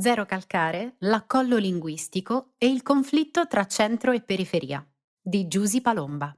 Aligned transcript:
Zero 0.00 0.24
calcare, 0.24 0.94
l'accollo 1.00 1.58
linguistico 1.58 2.52
e 2.56 2.68
il 2.68 2.82
conflitto 2.82 3.46
tra 3.46 3.66
centro 3.66 4.12
e 4.12 4.22
periferia 4.22 4.82
di 5.20 5.46
Giusy 5.46 5.82
Palomba. 5.82 6.34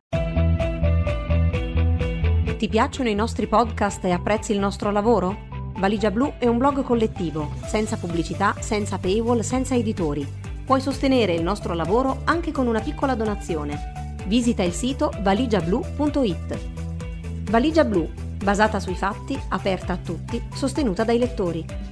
Ti 2.58 2.68
piacciono 2.68 3.08
i 3.08 3.14
nostri 3.14 3.46
podcast 3.46 4.04
e 4.04 4.10
apprezzi 4.10 4.50
il 4.50 4.58
nostro 4.58 4.90
lavoro? 4.90 5.46
Valigia 5.76 6.10
Blu 6.10 6.32
è 6.38 6.48
un 6.48 6.58
blog 6.58 6.82
collettivo, 6.82 7.52
senza 7.64 7.96
pubblicità, 7.96 8.56
senza 8.58 8.98
paywall, 8.98 9.42
senza 9.42 9.76
editori. 9.76 10.26
Puoi 10.66 10.80
sostenere 10.80 11.34
il 11.34 11.44
nostro 11.44 11.74
lavoro 11.74 12.22
anche 12.24 12.50
con 12.50 12.66
una 12.66 12.80
piccola 12.80 13.14
donazione. 13.14 14.16
Visita 14.26 14.64
il 14.64 14.72
sito 14.72 15.12
valigiablu.it. 15.20 16.58
Valigia 17.48 17.84
Blu, 17.84 18.10
basata 18.42 18.80
sui 18.80 18.96
fatti, 18.96 19.40
aperta 19.50 19.92
a 19.92 19.98
tutti, 19.98 20.42
sostenuta 20.52 21.04
dai 21.04 21.18
lettori. 21.18 21.91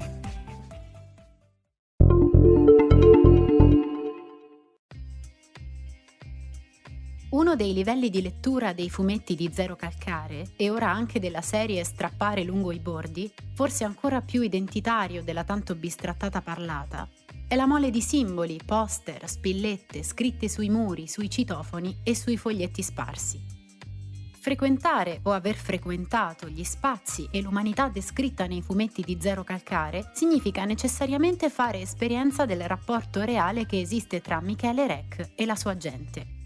Uno 7.50 7.58
dei 7.58 7.74
livelli 7.74 8.10
di 8.10 8.22
lettura 8.22 8.72
dei 8.72 8.88
fumetti 8.88 9.34
di 9.34 9.50
Zero 9.52 9.74
Calcare, 9.74 10.52
e 10.54 10.70
ora 10.70 10.88
anche 10.88 11.18
della 11.18 11.40
serie 11.40 11.82
Strappare 11.82 12.44
lungo 12.44 12.70
i 12.70 12.78
bordi, 12.78 13.28
forse 13.54 13.82
ancora 13.82 14.20
più 14.20 14.42
identitario 14.42 15.24
della 15.24 15.42
tanto 15.42 15.74
bistrattata 15.74 16.42
parlata, 16.42 17.08
è 17.48 17.56
la 17.56 17.66
mole 17.66 17.90
di 17.90 18.00
simboli, 18.00 18.60
poster, 18.64 19.28
spillette 19.28 20.04
scritte 20.04 20.48
sui 20.48 20.70
muri, 20.70 21.08
sui 21.08 21.28
citofoni 21.28 21.96
e 22.04 22.14
sui 22.14 22.36
foglietti 22.36 22.84
sparsi. 22.84 23.40
Frequentare 24.38 25.18
o 25.24 25.32
aver 25.32 25.56
frequentato 25.56 26.48
gli 26.48 26.62
spazi 26.62 27.26
e 27.32 27.42
l'umanità 27.42 27.88
descritta 27.88 28.46
nei 28.46 28.62
fumetti 28.62 29.02
di 29.02 29.18
Zero 29.20 29.42
Calcare 29.42 30.12
significa 30.14 30.64
necessariamente 30.64 31.50
fare 31.50 31.80
esperienza 31.80 32.46
del 32.46 32.62
rapporto 32.68 33.22
reale 33.22 33.66
che 33.66 33.80
esiste 33.80 34.20
tra 34.20 34.40
Michele 34.40 34.86
Rec 34.86 35.30
e 35.34 35.44
la 35.44 35.56
sua 35.56 35.76
gente. 35.76 36.38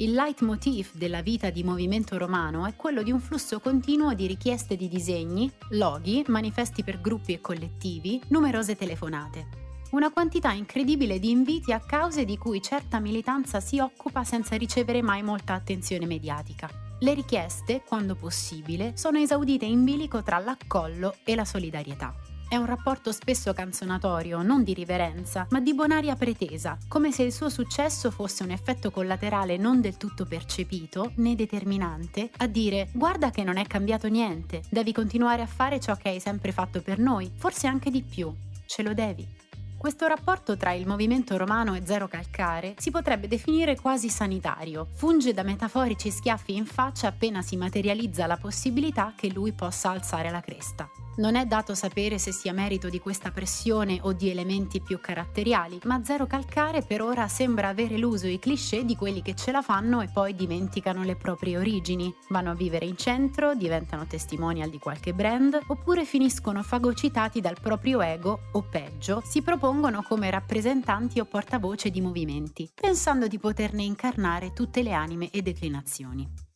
Il 0.00 0.12
leitmotiv 0.12 0.90
della 0.92 1.22
vita 1.22 1.50
di 1.50 1.64
movimento 1.64 2.16
romano 2.18 2.66
è 2.66 2.76
quello 2.76 3.02
di 3.02 3.10
un 3.10 3.18
flusso 3.18 3.58
continuo 3.58 4.14
di 4.14 4.28
richieste 4.28 4.76
di 4.76 4.86
disegni, 4.86 5.50
loghi, 5.70 6.22
manifesti 6.28 6.84
per 6.84 7.00
gruppi 7.00 7.32
e 7.32 7.40
collettivi, 7.40 8.22
numerose 8.28 8.76
telefonate. 8.76 9.48
Una 9.90 10.12
quantità 10.12 10.52
incredibile 10.52 11.18
di 11.18 11.30
inviti 11.30 11.72
a 11.72 11.80
cause 11.80 12.24
di 12.24 12.38
cui 12.38 12.62
certa 12.62 13.00
militanza 13.00 13.58
si 13.58 13.80
occupa 13.80 14.22
senza 14.22 14.54
ricevere 14.54 15.02
mai 15.02 15.24
molta 15.24 15.54
attenzione 15.54 16.06
mediatica. 16.06 16.70
Le 17.00 17.14
richieste, 17.14 17.82
quando 17.84 18.14
possibile, 18.14 18.92
sono 18.94 19.18
esaudite 19.18 19.64
in 19.64 19.82
bilico 19.82 20.22
tra 20.22 20.38
l'accollo 20.38 21.16
e 21.24 21.34
la 21.34 21.44
solidarietà. 21.44 22.14
È 22.48 22.56
un 22.56 22.64
rapporto 22.64 23.12
spesso 23.12 23.52
canzonatorio, 23.52 24.40
non 24.40 24.64
di 24.64 24.72
riverenza, 24.72 25.46
ma 25.50 25.60
di 25.60 25.74
bonaria 25.74 26.16
pretesa, 26.16 26.78
come 26.88 27.12
se 27.12 27.22
il 27.22 27.30
suo 27.30 27.50
successo 27.50 28.10
fosse 28.10 28.42
un 28.42 28.50
effetto 28.50 28.90
collaterale 28.90 29.58
non 29.58 29.82
del 29.82 29.98
tutto 29.98 30.24
percepito 30.24 31.12
né 31.16 31.34
determinante, 31.34 32.30
a 32.38 32.46
dire 32.46 32.88
guarda 32.94 33.30
che 33.30 33.44
non 33.44 33.58
è 33.58 33.66
cambiato 33.66 34.08
niente, 34.08 34.62
devi 34.70 34.94
continuare 34.94 35.42
a 35.42 35.46
fare 35.46 35.78
ciò 35.78 35.94
che 35.96 36.08
hai 36.08 36.20
sempre 36.20 36.52
fatto 36.52 36.80
per 36.80 36.98
noi, 36.98 37.30
forse 37.36 37.66
anche 37.66 37.90
di 37.90 38.00
più, 38.00 38.34
ce 38.64 38.82
lo 38.82 38.94
devi. 38.94 39.28
Questo 39.76 40.06
rapporto 40.06 40.56
tra 40.56 40.72
il 40.72 40.86
movimento 40.86 41.36
romano 41.36 41.74
e 41.74 41.82
Zero 41.84 42.08
Calcare 42.08 42.76
si 42.78 42.90
potrebbe 42.90 43.28
definire 43.28 43.76
quasi 43.76 44.08
sanitario, 44.08 44.88
funge 44.94 45.34
da 45.34 45.42
metaforici 45.42 46.10
schiaffi 46.10 46.56
in 46.56 46.64
faccia 46.64 47.08
appena 47.08 47.42
si 47.42 47.58
materializza 47.58 48.26
la 48.26 48.38
possibilità 48.38 49.12
che 49.14 49.30
lui 49.30 49.52
possa 49.52 49.90
alzare 49.90 50.30
la 50.30 50.40
cresta. 50.40 50.88
Non 51.18 51.34
è 51.34 51.46
dato 51.46 51.74
sapere 51.74 52.16
se 52.16 52.30
sia 52.30 52.52
merito 52.52 52.88
di 52.88 53.00
questa 53.00 53.32
pressione 53.32 53.98
o 54.02 54.12
di 54.12 54.30
elementi 54.30 54.80
più 54.80 55.00
caratteriali, 55.00 55.80
ma 55.82 56.00
Zero 56.04 56.26
Calcare 56.26 56.82
per 56.82 57.02
ora 57.02 57.26
sembra 57.26 57.66
aver 57.66 57.92
eluso 57.92 58.28
i 58.28 58.38
cliché 58.38 58.84
di 58.84 58.94
quelli 58.94 59.20
che 59.20 59.34
ce 59.34 59.50
la 59.50 59.60
fanno 59.60 60.00
e 60.00 60.08
poi 60.12 60.36
dimenticano 60.36 61.02
le 61.02 61.16
proprie 61.16 61.58
origini. 61.58 62.14
Vanno 62.28 62.52
a 62.52 62.54
vivere 62.54 62.84
in 62.84 62.96
centro, 62.96 63.56
diventano 63.56 64.06
testimonial 64.06 64.70
di 64.70 64.78
qualche 64.78 65.12
brand, 65.12 65.58
oppure 65.66 66.04
finiscono 66.04 66.62
fagocitati 66.62 67.40
dal 67.40 67.58
proprio 67.60 68.00
ego 68.00 68.42
o 68.52 68.62
peggio, 68.62 69.20
si 69.24 69.42
propongono 69.42 70.04
come 70.04 70.30
rappresentanti 70.30 71.18
o 71.18 71.24
portavoce 71.24 71.90
di 71.90 72.00
movimenti, 72.00 72.70
pensando 72.72 73.26
di 73.26 73.40
poterne 73.40 73.82
incarnare 73.82 74.52
tutte 74.52 74.84
le 74.84 74.92
anime 74.92 75.30
e 75.30 75.42
declinazioni. 75.42 76.47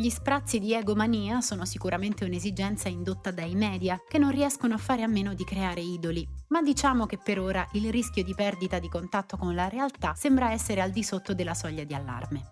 Gli 0.00 0.08
sprazzi 0.08 0.58
di 0.58 0.72
egomania 0.72 1.42
sono 1.42 1.66
sicuramente 1.66 2.24
un'esigenza 2.24 2.88
indotta 2.88 3.30
dai 3.30 3.54
media, 3.54 4.00
che 4.08 4.16
non 4.16 4.30
riescono 4.30 4.72
a 4.72 4.78
fare 4.78 5.02
a 5.02 5.06
meno 5.06 5.34
di 5.34 5.44
creare 5.44 5.82
idoli, 5.82 6.26
ma 6.48 6.62
diciamo 6.62 7.04
che 7.04 7.18
per 7.22 7.38
ora 7.38 7.68
il 7.72 7.90
rischio 7.90 8.24
di 8.24 8.34
perdita 8.34 8.78
di 8.78 8.88
contatto 8.88 9.36
con 9.36 9.54
la 9.54 9.68
realtà 9.68 10.14
sembra 10.14 10.52
essere 10.52 10.80
al 10.80 10.90
di 10.90 11.02
sotto 11.02 11.34
della 11.34 11.52
soglia 11.52 11.84
di 11.84 11.92
allarme. 11.92 12.50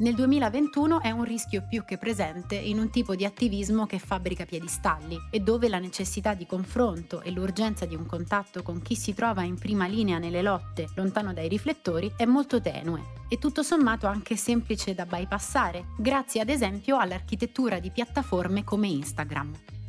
Nel 0.00 0.14
2021 0.14 1.02
è 1.02 1.10
un 1.10 1.24
rischio 1.24 1.62
più 1.68 1.84
che 1.84 1.98
presente 1.98 2.54
in 2.54 2.78
un 2.78 2.88
tipo 2.88 3.14
di 3.14 3.26
attivismo 3.26 3.84
che 3.84 3.98
fabbrica 3.98 4.46
piedistalli 4.46 5.18
e 5.30 5.40
dove 5.40 5.68
la 5.68 5.78
necessità 5.78 6.32
di 6.32 6.46
confronto 6.46 7.20
e 7.20 7.30
l'urgenza 7.30 7.84
di 7.84 7.94
un 7.94 8.06
contatto 8.06 8.62
con 8.62 8.80
chi 8.80 8.96
si 8.96 9.12
trova 9.12 9.42
in 9.42 9.58
prima 9.58 9.86
linea 9.86 10.16
nelle 10.16 10.40
lotte, 10.40 10.88
lontano 10.94 11.34
dai 11.34 11.48
riflettori, 11.48 12.14
è 12.16 12.24
molto 12.24 12.62
tenue 12.62 13.12
e 13.28 13.36
tutto 13.36 13.62
sommato 13.62 14.06
anche 14.06 14.36
semplice 14.36 14.94
da 14.94 15.04
bypassare, 15.04 15.88
grazie 15.98 16.40
ad 16.40 16.48
esempio 16.48 16.96
all'architettura 16.96 17.78
di 17.78 17.90
piattaforme 17.90 18.64
come 18.64 18.88
Instagram. 18.88 19.79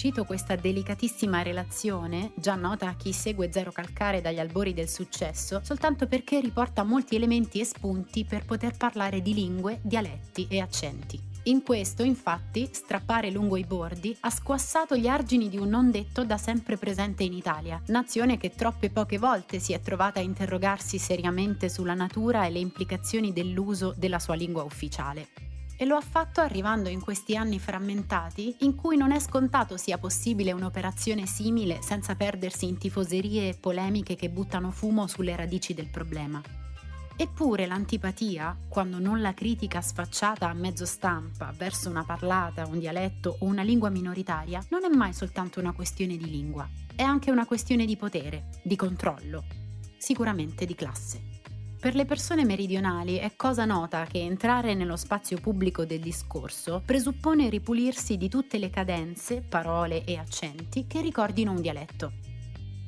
Cito 0.00 0.24
questa 0.24 0.56
delicatissima 0.56 1.42
relazione, 1.42 2.32
già 2.34 2.54
nota 2.54 2.88
a 2.88 2.94
chi 2.94 3.12
segue 3.12 3.52
Zero 3.52 3.70
Calcare 3.70 4.22
dagli 4.22 4.38
albori 4.38 4.72
del 4.72 4.88
successo, 4.88 5.60
soltanto 5.62 6.06
perché 6.06 6.40
riporta 6.40 6.84
molti 6.84 7.16
elementi 7.16 7.60
e 7.60 7.66
spunti 7.66 8.24
per 8.24 8.46
poter 8.46 8.78
parlare 8.78 9.20
di 9.20 9.34
lingue, 9.34 9.78
dialetti 9.82 10.46
e 10.48 10.58
accenti. 10.60 11.20
In 11.42 11.62
questo, 11.62 12.02
infatti, 12.02 12.66
strappare 12.72 13.30
lungo 13.30 13.58
i 13.58 13.64
bordi 13.66 14.16
ha 14.20 14.30
squassato 14.30 14.96
gli 14.96 15.06
argini 15.06 15.50
di 15.50 15.58
un 15.58 15.68
non 15.68 15.90
detto 15.90 16.24
da 16.24 16.38
sempre 16.38 16.78
presente 16.78 17.22
in 17.22 17.34
Italia, 17.34 17.78
nazione 17.88 18.38
che 18.38 18.54
troppe 18.54 18.88
poche 18.88 19.18
volte 19.18 19.58
si 19.58 19.74
è 19.74 19.80
trovata 19.82 20.20
a 20.20 20.22
interrogarsi 20.22 20.96
seriamente 20.96 21.68
sulla 21.68 21.92
natura 21.92 22.46
e 22.46 22.50
le 22.50 22.58
implicazioni 22.58 23.34
dell'uso 23.34 23.92
della 23.98 24.18
sua 24.18 24.34
lingua 24.34 24.62
ufficiale 24.62 25.49
e 25.80 25.86
lo 25.86 25.96
ha 25.96 26.02
fatto 26.02 26.42
arrivando 26.42 26.90
in 26.90 27.00
questi 27.00 27.36
anni 27.36 27.58
frammentati 27.58 28.54
in 28.58 28.74
cui 28.74 28.98
non 28.98 29.12
è 29.12 29.18
scontato 29.18 29.78
sia 29.78 29.96
possibile 29.96 30.52
un'operazione 30.52 31.24
simile 31.24 31.80
senza 31.80 32.14
perdersi 32.16 32.68
in 32.68 32.76
tifoserie 32.76 33.48
e 33.48 33.56
polemiche 33.58 34.14
che 34.14 34.28
buttano 34.28 34.72
fumo 34.72 35.06
sulle 35.06 35.34
radici 35.34 35.72
del 35.72 35.88
problema. 35.88 36.42
Eppure 37.16 37.64
l'antipatia, 37.64 38.54
quando 38.68 38.98
non 38.98 39.22
la 39.22 39.32
critica 39.32 39.80
sfacciata 39.80 40.50
a 40.50 40.52
mezzo 40.52 40.84
stampa 40.84 41.50
verso 41.56 41.88
una 41.88 42.04
parlata, 42.04 42.66
un 42.66 42.78
dialetto 42.78 43.36
o 43.38 43.46
una 43.46 43.62
lingua 43.62 43.88
minoritaria, 43.88 44.62
non 44.68 44.84
è 44.84 44.94
mai 44.94 45.14
soltanto 45.14 45.60
una 45.60 45.72
questione 45.72 46.18
di 46.18 46.28
lingua, 46.28 46.68
è 46.94 47.02
anche 47.02 47.30
una 47.30 47.46
questione 47.46 47.86
di 47.86 47.96
potere, 47.96 48.50
di 48.62 48.76
controllo, 48.76 49.44
sicuramente 49.96 50.66
di 50.66 50.74
classe. 50.74 51.39
Per 51.80 51.94
le 51.94 52.04
persone 52.04 52.44
meridionali 52.44 53.16
è 53.16 53.32
cosa 53.36 53.64
nota 53.64 54.04
che 54.04 54.20
entrare 54.20 54.74
nello 54.74 54.96
spazio 54.96 55.38
pubblico 55.38 55.86
del 55.86 56.00
discorso 56.00 56.82
presuppone 56.84 57.48
ripulirsi 57.48 58.18
di 58.18 58.28
tutte 58.28 58.58
le 58.58 58.68
cadenze, 58.68 59.40
parole 59.40 60.04
e 60.04 60.18
accenti 60.18 60.86
che 60.86 61.00
ricordino 61.00 61.52
un 61.52 61.62
dialetto. 61.62 62.12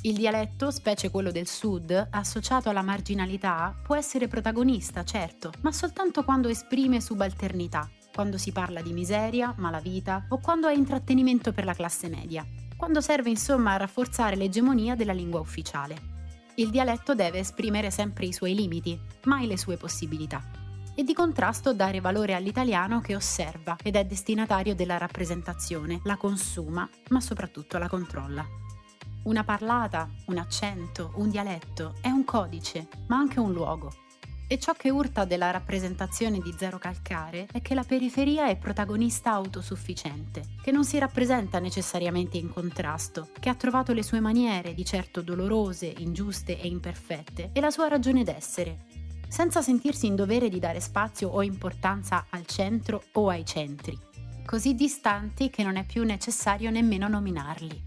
Il 0.03 0.17
dialetto, 0.17 0.71
specie 0.71 1.09
quello 1.09 1.31
del 1.31 1.47
sud, 1.47 2.09
associato 2.11 2.69
alla 2.69 2.83
marginalità, 2.83 3.75
può 3.83 3.97
essere 3.97 4.29
protagonista, 4.29 5.05
certo, 5.05 5.53
ma 5.63 5.73
soltanto 5.73 6.23
quando 6.23 6.49
esprime 6.49 7.01
subalternità, 7.01 7.89
quando 8.15 8.37
si 8.37 8.53
parla 8.53 8.83
di 8.83 8.93
miseria, 8.93 9.55
malavita 9.57 10.27
o 10.29 10.39
quando 10.39 10.69
è 10.69 10.75
intrattenimento 10.75 11.55
per 11.55 11.65
la 11.65 11.73
classe 11.73 12.09
media, 12.09 12.47
quando 12.77 13.01
serve 13.01 13.31
insomma 13.31 13.73
a 13.73 13.79
rafforzare 13.79 14.37
l'egemonia 14.37 14.95
della 14.95 15.15
lingua 15.15 15.41
ufficiale. 15.41 16.12
Il 16.57 16.69
dialetto 16.69 17.15
deve 17.15 17.39
esprimere 17.39 17.91
sempre 17.91 18.27
i 18.27 18.33
suoi 18.33 18.55
limiti, 18.55 19.01
mai 19.25 19.47
le 19.47 19.57
sue 19.57 19.79
possibilità. 19.79 20.43
E 20.95 21.03
di 21.03 21.15
contrasto 21.15 21.73
dare 21.73 22.01
valore 22.01 22.35
all'italiano 22.35 23.01
che 23.01 23.15
osserva 23.15 23.77
ed 23.83 23.97
è 23.97 24.05
destinatario 24.05 24.75
della 24.75 24.99
rappresentazione, 24.99 26.01
la 26.05 26.19
consuma, 26.19 26.87
ma 27.09 27.21
soprattutto 27.21 27.79
la 27.79 27.89
controlla. 27.89 28.47
Una 29.23 29.45
parlata, 29.45 30.11
un 30.27 30.37
accento, 30.37 31.13
un 31.15 31.31
dialetto 31.31 31.95
è 32.03 32.09
un 32.09 32.25
codice, 32.25 32.89
ma 33.07 33.17
anche 33.17 33.41
un 33.41 33.53
luogo, 33.53 33.91
e 34.53 34.59
ciò 34.59 34.75
che 34.75 34.91
urta 34.91 35.25
della 35.25 35.51
rappresentazione 35.51 36.39
di 36.39 36.55
Zero 36.55 36.77
Calcare 36.77 37.49
è 37.51 37.63
che 37.63 37.73
la 37.73 37.85
periferia 37.85 38.49
è 38.49 38.59
protagonista 38.59 39.31
autosufficiente, 39.31 40.43
che 40.63 40.71
non 40.71 40.85
si 40.85 40.99
rappresenta 40.99 41.59
necessariamente 41.59 42.37
in 42.37 42.51
contrasto, 42.51 43.31
che 43.41 43.49
ha 43.49 43.55
trovato 43.55 43.95
le 43.95 44.03
sue 44.03 44.21
maniere, 44.21 44.75
di 44.75 44.85
certo 44.85 45.23
dolorose, 45.23 45.95
ingiuste 45.97 46.61
e 46.61 46.67
imperfette, 46.67 47.49
e 47.55 47.61
la 47.61 47.71
sua 47.71 47.89
ragione 47.89 48.25
d'essere, 48.25 48.85
senza 49.27 49.63
sentirsi 49.63 50.05
in 50.05 50.17
dovere 50.17 50.51
di 50.51 50.59
dare 50.59 50.81
spazio 50.81 51.31
o 51.31 51.43
importanza 51.43 52.27
al 52.29 52.45
centro 52.45 53.05
o 53.13 53.31
ai 53.31 53.47
centri, 53.47 53.99
così 54.45 54.75
distanti 54.75 55.49
che 55.49 55.63
non 55.63 55.77
è 55.77 55.87
più 55.87 56.05
necessario 56.05 56.71
nemmeno 56.71 57.09
nominarli. 57.09 57.83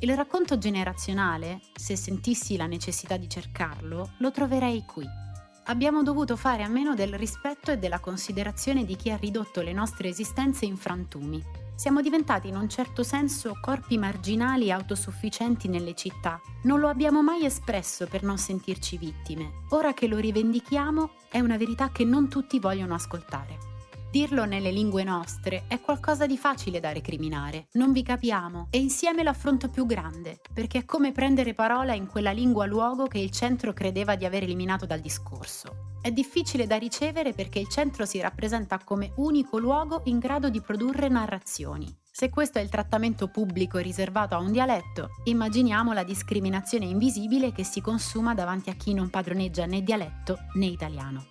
Il 0.00 0.14
racconto 0.14 0.58
generazionale, 0.58 1.62
se 1.74 1.96
sentissi 1.96 2.58
la 2.58 2.66
necessità 2.66 3.16
di 3.16 3.30
cercarlo, 3.30 4.10
lo 4.18 4.30
troverei 4.30 4.84
qui. 4.84 5.24
Abbiamo 5.68 6.04
dovuto 6.04 6.36
fare 6.36 6.62
a 6.62 6.68
meno 6.68 6.94
del 6.94 7.14
rispetto 7.14 7.72
e 7.72 7.78
della 7.78 7.98
considerazione 7.98 8.84
di 8.84 8.94
chi 8.94 9.10
ha 9.10 9.16
ridotto 9.16 9.62
le 9.62 9.72
nostre 9.72 10.08
esistenze 10.08 10.64
in 10.64 10.76
frantumi. 10.76 11.42
Siamo 11.74 12.00
diventati 12.00 12.46
in 12.46 12.54
un 12.54 12.68
certo 12.68 13.02
senso 13.02 13.58
corpi 13.60 13.98
marginali 13.98 14.70
autosufficienti 14.70 15.66
nelle 15.66 15.96
città. 15.96 16.40
Non 16.62 16.78
lo 16.78 16.86
abbiamo 16.86 17.20
mai 17.20 17.44
espresso 17.44 18.06
per 18.06 18.22
non 18.22 18.38
sentirci 18.38 18.96
vittime. 18.96 19.64
Ora 19.70 19.92
che 19.92 20.06
lo 20.06 20.18
rivendichiamo, 20.18 21.10
è 21.28 21.40
una 21.40 21.56
verità 21.56 21.90
che 21.90 22.04
non 22.04 22.28
tutti 22.28 22.60
vogliono 22.60 22.94
ascoltare. 22.94 23.75
Dirlo 24.10 24.44
nelle 24.44 24.70
lingue 24.70 25.04
nostre 25.04 25.64
è 25.66 25.80
qualcosa 25.80 26.26
di 26.26 26.38
facile 26.38 26.80
da 26.80 26.92
recriminare. 26.92 27.66
Non 27.72 27.92
vi 27.92 28.02
capiamo 28.02 28.68
e 28.70 28.78
insieme 28.78 29.22
l'affronto 29.22 29.68
più 29.68 29.84
grande, 29.84 30.40
perché 30.52 30.78
è 30.78 30.84
come 30.84 31.12
prendere 31.12 31.54
parola 31.54 31.92
in 31.92 32.06
quella 32.06 32.30
lingua 32.30 32.66
luogo 32.66 33.06
che 33.06 33.18
il 33.18 33.30
centro 33.30 33.72
credeva 33.72 34.14
di 34.14 34.24
aver 34.24 34.44
eliminato 34.44 34.86
dal 34.86 35.00
discorso. 35.00 35.98
È 36.00 36.10
difficile 36.12 36.66
da 36.66 36.76
ricevere 36.76 37.32
perché 37.32 37.58
il 37.58 37.68
centro 37.68 38.06
si 38.06 38.20
rappresenta 38.20 38.78
come 38.82 39.12
unico 39.16 39.58
luogo 39.58 40.02
in 40.04 40.18
grado 40.18 40.48
di 40.48 40.60
produrre 40.60 41.08
narrazioni. 41.08 41.94
Se 42.10 42.30
questo 42.30 42.58
è 42.58 42.62
il 42.62 42.70
trattamento 42.70 43.28
pubblico 43.28 43.78
riservato 43.78 44.34
a 44.34 44.38
un 44.38 44.52
dialetto, 44.52 45.08
immaginiamo 45.24 45.92
la 45.92 46.04
discriminazione 46.04 46.86
invisibile 46.86 47.52
che 47.52 47.64
si 47.64 47.82
consuma 47.82 48.34
davanti 48.34 48.70
a 48.70 48.74
chi 48.74 48.94
non 48.94 49.10
padroneggia 49.10 49.66
né 49.66 49.82
dialetto 49.82 50.38
né 50.54 50.66
italiano 50.66 51.26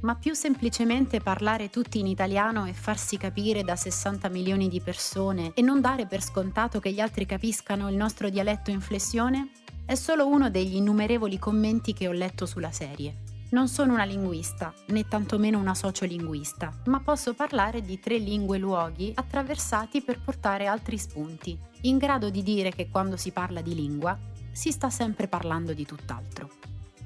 ma 0.00 0.14
più 0.14 0.34
semplicemente 0.34 1.20
parlare 1.20 1.70
tutti 1.70 1.98
in 1.98 2.06
italiano 2.06 2.66
e 2.66 2.72
farsi 2.72 3.16
capire 3.16 3.64
da 3.64 3.76
60 3.76 4.28
milioni 4.28 4.68
di 4.68 4.80
persone 4.80 5.52
e 5.54 5.62
non 5.62 5.80
dare 5.80 6.06
per 6.06 6.22
scontato 6.22 6.78
che 6.78 6.92
gli 6.92 7.00
altri 7.00 7.26
capiscano 7.26 7.88
il 7.88 7.96
nostro 7.96 8.28
dialetto 8.28 8.70
in 8.70 8.80
flessione? 8.80 9.50
È 9.84 9.94
solo 9.94 10.28
uno 10.28 10.50
degli 10.50 10.76
innumerevoli 10.76 11.38
commenti 11.38 11.92
che 11.92 12.08
ho 12.08 12.12
letto 12.12 12.46
sulla 12.46 12.70
serie. 12.70 13.26
Non 13.50 13.66
sono 13.66 13.94
una 13.94 14.04
linguista, 14.04 14.74
né 14.88 15.08
tantomeno 15.08 15.58
una 15.58 15.74
sociolinguista, 15.74 16.70
ma 16.84 17.00
posso 17.00 17.32
parlare 17.32 17.80
di 17.80 17.98
tre 17.98 18.18
lingue 18.18 18.58
luoghi 18.58 19.10
attraversati 19.14 20.02
per 20.02 20.20
portare 20.20 20.66
altri 20.66 20.98
spunti, 20.98 21.58
in 21.82 21.96
grado 21.96 22.28
di 22.28 22.42
dire 22.42 22.70
che 22.70 22.90
quando 22.90 23.16
si 23.16 23.30
parla 23.30 23.62
di 23.62 23.74
lingua 23.74 24.18
si 24.52 24.70
sta 24.70 24.90
sempre 24.90 25.28
parlando 25.28 25.72
di 25.72 25.86
tutt'altro. 25.86 26.50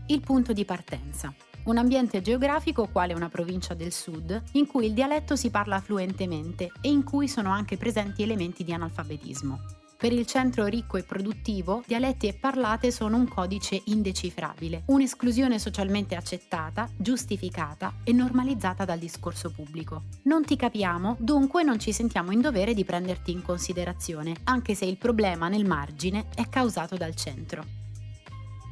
Il 0.07 0.21
punto 0.21 0.53
di 0.53 0.65
partenza 0.65 1.33
un 1.65 1.79
ambiente 1.79 2.21
geografico 2.23 2.89
quale 2.91 3.15
una 3.15 3.29
provincia 3.29 3.75
del 3.75 3.93
sud, 3.93 4.43
in 4.53 4.67
cui 4.67 4.87
il 4.87 4.95
dialetto 4.95 5.37
si 5.37 5.51
parla 5.51 5.81
fluentemente 5.81 6.73
e 6.81 6.89
in 6.89 7.05
cui 7.05 7.29
sono 7.29 7.51
anche 7.51 7.77
presenti 7.77 8.23
elementi 8.23 8.65
di 8.65 8.73
analfabetismo. 8.73 9.81
Per 10.03 10.13
il 10.13 10.27
centro 10.27 10.67
ricco 10.67 10.97
e 10.97 11.05
produttivo, 11.05 11.85
dialetti 11.87 12.27
e 12.27 12.35
parlate 12.35 12.91
sono 12.91 13.17
un 13.17 13.29
codice 13.29 13.83
indecifrabile, 13.85 14.83
un'esclusione 14.87 15.61
socialmente 15.61 16.17
accettata, 16.17 16.89
giustificata 16.97 17.99
e 18.03 18.11
normalizzata 18.11 18.85
dal 18.85 18.99
discorso 18.99 19.53
pubblico. 19.53 20.03
Non 20.23 20.45
ti 20.45 20.57
capiamo, 20.57 21.15
dunque 21.21 21.63
non 21.63 21.79
ci 21.79 21.93
sentiamo 21.93 22.33
in 22.33 22.41
dovere 22.41 22.75
di 22.75 22.85
prenderti 22.85 23.31
in 23.31 23.43
considerazione, 23.43 24.35
anche 24.43 24.75
se 24.75 24.87
il 24.87 24.97
problema 24.97 25.47
nel 25.47 25.65
margine 25.65 26.27
è 26.35 26.49
causato 26.49 26.97
dal 26.97 27.15
centro. 27.15 27.82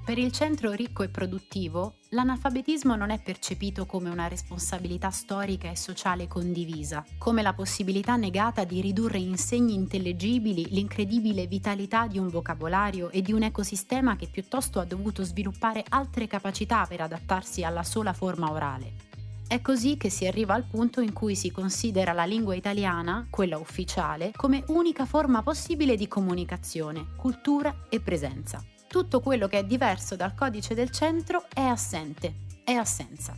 Per 0.02 0.18
il 0.18 0.32
centro 0.32 0.72
ricco 0.72 1.04
e 1.04 1.08
produttivo, 1.08 1.98
l'analfabetismo 2.08 2.96
non 2.96 3.10
è 3.10 3.20
percepito 3.22 3.86
come 3.86 4.08
una 4.08 4.26
responsabilità 4.26 5.10
storica 5.10 5.70
e 5.70 5.76
sociale 5.76 6.26
condivisa, 6.26 7.04
come 7.18 7.42
la 7.42 7.52
possibilità 7.52 8.16
negata 8.16 8.64
di 8.64 8.80
ridurre 8.80 9.18
in 9.18 9.36
segni 9.36 9.74
intellegibili 9.74 10.66
l'incredibile 10.70 11.46
vitalità 11.46 12.08
di 12.08 12.18
un 12.18 12.28
vocabolario 12.28 13.10
e 13.10 13.22
di 13.22 13.32
un 13.32 13.42
ecosistema 13.42 14.16
che 14.16 14.26
piuttosto 14.26 14.80
ha 14.80 14.84
dovuto 14.84 15.22
sviluppare 15.22 15.84
altre 15.90 16.26
capacità 16.26 16.86
per 16.86 17.02
adattarsi 17.02 17.62
alla 17.62 17.84
sola 17.84 18.12
forma 18.12 18.50
orale. 18.50 19.08
È 19.46 19.60
così 19.60 19.96
che 19.96 20.10
si 20.10 20.26
arriva 20.26 20.54
al 20.54 20.64
punto 20.64 21.00
in 21.00 21.12
cui 21.12 21.36
si 21.36 21.52
considera 21.52 22.12
la 22.12 22.24
lingua 22.24 22.54
italiana, 22.54 23.26
quella 23.30 23.58
ufficiale, 23.58 24.32
come 24.34 24.64
unica 24.68 25.04
forma 25.04 25.42
possibile 25.42 25.96
di 25.96 26.08
comunicazione, 26.08 27.06
cultura 27.16 27.86
e 27.88 28.00
presenza 28.00 28.69
tutto 28.90 29.20
quello 29.20 29.46
che 29.46 29.60
è 29.60 29.64
diverso 29.64 30.16
dal 30.16 30.34
codice 30.34 30.74
del 30.74 30.90
centro 30.90 31.44
è 31.54 31.60
assente, 31.60 32.34
è 32.64 32.72
assenza. 32.72 33.36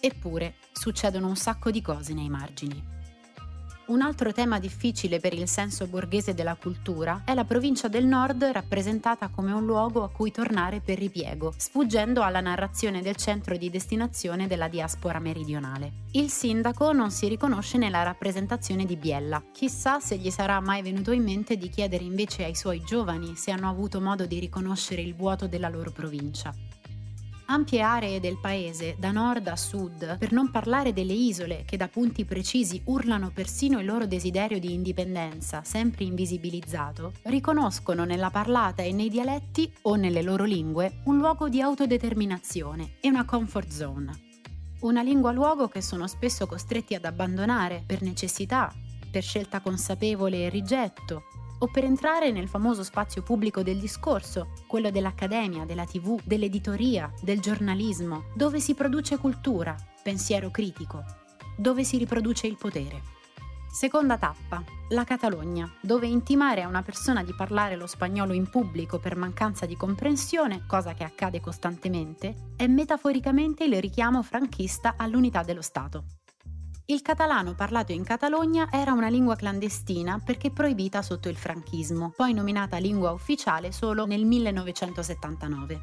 Eppure 0.00 0.54
succedono 0.72 1.26
un 1.26 1.36
sacco 1.36 1.70
di 1.70 1.82
cose 1.82 2.14
nei 2.14 2.30
margini. 2.30 2.82
Un 3.88 4.02
altro 4.02 4.34
tema 4.34 4.58
difficile 4.58 5.18
per 5.18 5.32
il 5.32 5.48
senso 5.48 5.86
borghese 5.86 6.34
della 6.34 6.56
cultura 6.56 7.22
è 7.24 7.32
la 7.32 7.44
provincia 7.44 7.88
del 7.88 8.04
nord 8.04 8.44
rappresentata 8.44 9.28
come 9.28 9.50
un 9.50 9.64
luogo 9.64 10.02
a 10.02 10.10
cui 10.10 10.30
tornare 10.30 10.80
per 10.80 10.98
ripiego, 10.98 11.54
sfuggendo 11.56 12.20
alla 12.20 12.42
narrazione 12.42 13.00
del 13.00 13.16
centro 13.16 13.56
di 13.56 13.70
destinazione 13.70 14.46
della 14.46 14.68
diaspora 14.68 15.18
meridionale. 15.20 16.04
Il 16.12 16.28
sindaco 16.28 16.92
non 16.92 17.10
si 17.10 17.28
riconosce 17.28 17.78
nella 17.78 18.02
rappresentazione 18.02 18.84
di 18.84 18.96
Biella. 18.96 19.42
Chissà 19.52 20.00
se 20.00 20.18
gli 20.18 20.30
sarà 20.30 20.60
mai 20.60 20.82
venuto 20.82 21.12
in 21.12 21.22
mente 21.22 21.56
di 21.56 21.70
chiedere 21.70 22.04
invece 22.04 22.44
ai 22.44 22.54
suoi 22.54 22.82
giovani 22.84 23.36
se 23.36 23.52
hanno 23.52 23.70
avuto 23.70 24.02
modo 24.02 24.26
di 24.26 24.38
riconoscere 24.38 25.00
il 25.00 25.14
vuoto 25.14 25.48
della 25.48 25.70
loro 25.70 25.92
provincia. 25.92 26.52
Ampie 27.50 27.80
aree 27.80 28.20
del 28.20 28.36
paese, 28.36 28.94
da 28.98 29.10
nord 29.10 29.46
a 29.48 29.56
sud, 29.56 30.18
per 30.18 30.32
non 30.32 30.50
parlare 30.50 30.92
delle 30.92 31.14
isole 31.14 31.64
che 31.64 31.78
da 31.78 31.88
punti 31.88 32.26
precisi 32.26 32.82
urlano 32.84 33.30
persino 33.30 33.78
il 33.80 33.86
loro 33.86 34.06
desiderio 34.06 34.58
di 34.58 34.74
indipendenza, 34.74 35.62
sempre 35.64 36.04
invisibilizzato, 36.04 37.14
riconoscono 37.22 38.04
nella 38.04 38.28
parlata 38.28 38.82
e 38.82 38.92
nei 38.92 39.08
dialetti 39.08 39.72
o 39.82 39.94
nelle 39.94 40.20
loro 40.20 40.44
lingue 40.44 41.00
un 41.04 41.16
luogo 41.16 41.48
di 41.48 41.62
autodeterminazione 41.62 42.96
e 43.00 43.08
una 43.08 43.24
comfort 43.24 43.70
zone. 43.70 44.12
Una 44.80 45.00
lingua 45.00 45.32
luogo 45.32 45.68
che 45.68 45.80
sono 45.80 46.06
spesso 46.06 46.46
costretti 46.46 46.94
ad 46.94 47.06
abbandonare 47.06 47.82
per 47.86 48.02
necessità, 48.02 48.70
per 49.10 49.22
scelta 49.22 49.60
consapevole 49.60 50.44
e 50.44 50.48
rigetto, 50.50 51.22
o 51.58 51.66
per 51.66 51.84
entrare 51.84 52.30
nel 52.30 52.48
famoso 52.48 52.82
spazio 52.82 53.22
pubblico 53.22 53.62
del 53.62 53.78
discorso, 53.78 54.48
quello 54.66 54.90
dell'accademia, 54.90 55.64
della 55.64 55.84
tv, 55.84 56.20
dell'editoria, 56.24 57.12
del 57.20 57.40
giornalismo, 57.40 58.24
dove 58.34 58.60
si 58.60 58.74
produce 58.74 59.18
cultura, 59.18 59.76
pensiero 60.02 60.50
critico, 60.50 61.04
dove 61.56 61.84
si 61.84 61.98
riproduce 61.98 62.46
il 62.46 62.56
potere. 62.56 63.16
Seconda 63.70 64.16
tappa, 64.16 64.64
la 64.88 65.04
Catalogna, 65.04 65.70
dove 65.82 66.06
intimare 66.06 66.62
a 66.62 66.68
una 66.68 66.82
persona 66.82 67.22
di 67.22 67.34
parlare 67.34 67.76
lo 67.76 67.86
spagnolo 67.86 68.32
in 68.32 68.48
pubblico 68.48 68.98
per 68.98 69.14
mancanza 69.14 69.66
di 69.66 69.76
comprensione, 69.76 70.64
cosa 70.66 70.94
che 70.94 71.04
accade 71.04 71.40
costantemente, 71.40 72.52
è 72.56 72.66
metaforicamente 72.66 73.64
il 73.64 73.78
richiamo 73.80 74.22
franchista 74.22 74.94
all'unità 74.96 75.42
dello 75.42 75.62
Stato. 75.62 76.04
Il 76.90 77.02
catalano 77.02 77.52
parlato 77.54 77.92
in 77.92 78.02
Catalogna 78.02 78.70
era 78.72 78.92
una 78.94 79.08
lingua 79.08 79.36
clandestina 79.36 80.22
perché 80.24 80.50
proibita 80.50 81.02
sotto 81.02 81.28
il 81.28 81.36
franchismo, 81.36 82.14
poi 82.16 82.32
nominata 82.32 82.78
lingua 82.78 83.10
ufficiale 83.10 83.72
solo 83.72 84.06
nel 84.06 84.24
1979. 84.24 85.80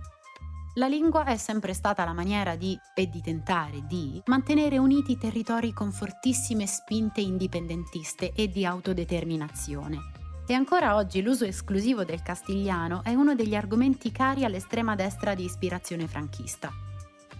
La 0.73 0.87
lingua 0.87 1.25
è 1.25 1.37
sempre 1.37 1.75
stata 1.75 2.03
la 2.05 2.13
maniera 2.13 2.55
di, 2.55 2.75
e 2.95 3.07
di 3.07 3.21
tentare 3.21 3.83
di, 3.85 4.19
mantenere 4.25 4.79
uniti 4.79 5.15
territori 5.15 5.73
con 5.73 5.91
fortissime 5.91 6.65
spinte 6.65 7.21
indipendentiste 7.21 8.33
e 8.33 8.49
di 8.49 8.65
autodeterminazione. 8.65 9.99
E 10.47 10.55
ancora 10.55 10.95
oggi 10.95 11.21
l'uso 11.21 11.45
esclusivo 11.45 12.03
del 12.03 12.23
castigliano 12.23 13.03
è 13.03 13.13
uno 13.13 13.35
degli 13.35 13.53
argomenti 13.53 14.11
cari 14.11 14.43
all'estrema 14.43 14.95
destra 14.95 15.35
di 15.35 15.43
ispirazione 15.43 16.07
franchista. 16.07 16.71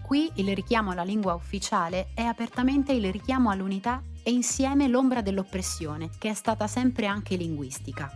Qui 0.06 0.30
il 0.34 0.54
richiamo 0.54 0.92
alla 0.92 1.02
lingua 1.02 1.34
ufficiale 1.34 2.10
è 2.14 2.22
apertamente 2.22 2.92
il 2.92 3.10
richiamo 3.10 3.50
all'unità 3.50 4.00
e 4.22 4.30
insieme 4.30 4.86
l'ombra 4.86 5.20
dell'oppressione, 5.20 6.10
che 6.16 6.28
è 6.28 6.32
stata 6.32 6.68
sempre 6.68 7.06
anche 7.06 7.34
linguistica. 7.34 8.08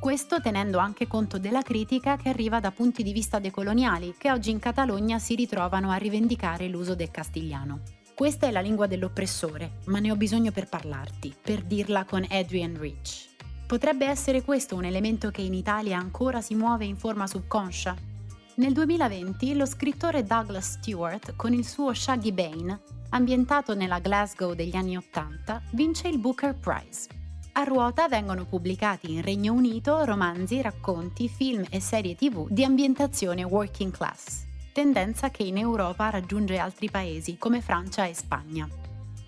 Questo 0.00 0.40
tenendo 0.40 0.78
anche 0.78 1.06
conto 1.06 1.38
della 1.38 1.60
critica 1.60 2.16
che 2.16 2.30
arriva 2.30 2.58
da 2.58 2.70
punti 2.70 3.02
di 3.02 3.12
vista 3.12 3.38
decoloniali, 3.38 4.14
che 4.16 4.32
oggi 4.32 4.50
in 4.50 4.58
Catalogna 4.58 5.18
si 5.18 5.34
ritrovano 5.34 5.90
a 5.90 5.96
rivendicare 5.96 6.68
l'uso 6.68 6.94
del 6.94 7.10
castigliano. 7.10 7.80
Questa 8.14 8.46
è 8.46 8.50
la 8.50 8.60
lingua 8.60 8.86
dell'oppressore, 8.86 9.72
ma 9.88 9.98
ne 9.98 10.12
ho 10.12 10.16
bisogno 10.16 10.52
per 10.52 10.70
parlarti, 10.70 11.34
per 11.38 11.60
dirla 11.60 12.06
con 12.06 12.24
Adrian 12.30 12.80
Rich. 12.80 13.26
Potrebbe 13.66 14.06
essere 14.06 14.40
questo 14.40 14.74
un 14.74 14.86
elemento 14.86 15.30
che 15.30 15.42
in 15.42 15.52
Italia 15.52 15.98
ancora 15.98 16.40
si 16.40 16.54
muove 16.54 16.86
in 16.86 16.96
forma 16.96 17.26
subconscia? 17.26 18.15
Nel 18.58 18.72
2020 18.72 19.54
lo 19.54 19.66
scrittore 19.66 20.24
Douglas 20.24 20.78
Stewart, 20.78 21.36
con 21.36 21.52
il 21.52 21.66
suo 21.66 21.92
Shaggy 21.92 22.32
Bane, 22.32 22.80
ambientato 23.10 23.74
nella 23.74 23.98
Glasgow 23.98 24.54
degli 24.54 24.74
anni 24.74 24.96
Ottanta, 24.96 25.60
vince 25.72 26.08
il 26.08 26.18
Booker 26.18 26.56
Prize. 26.58 27.06
A 27.52 27.64
ruota 27.64 28.08
vengono 28.08 28.46
pubblicati 28.46 29.12
in 29.12 29.20
Regno 29.20 29.52
Unito 29.52 30.02
romanzi, 30.06 30.62
racconti, 30.62 31.28
film 31.28 31.66
e 31.68 31.80
serie 31.80 32.14
tv 32.14 32.48
di 32.48 32.64
ambientazione 32.64 33.44
working 33.44 33.92
class, 33.92 34.44
tendenza 34.72 35.30
che 35.30 35.42
in 35.42 35.58
Europa 35.58 36.08
raggiunge 36.08 36.56
altri 36.56 36.90
paesi 36.90 37.36
come 37.36 37.60
Francia 37.60 38.06
e 38.06 38.14
Spagna. 38.14 38.66